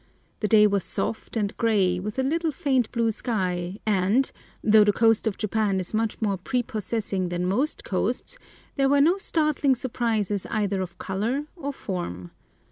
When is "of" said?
5.27-5.37, 10.81-10.97